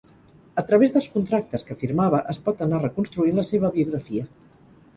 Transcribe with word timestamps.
A 0.61 0.61
través 0.71 0.95
dels 0.95 1.09
contractes 1.17 1.67
que 1.67 1.77
firmava 1.83 2.23
es 2.35 2.41
pot 2.49 2.65
anar 2.69 2.81
reconstruint 2.87 3.39
la 3.41 3.47
seva 3.53 3.73
biografia. 3.79 4.29